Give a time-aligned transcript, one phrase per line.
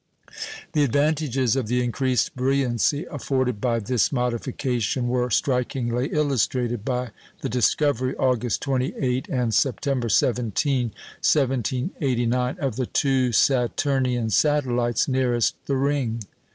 [0.73, 7.49] The advantages of the increased brilliancy afforded by this modification were strikingly illustrated by the
[7.49, 16.23] discovery, August 28 and September 17, 1789, of the two Saturnian satellites nearest the ring.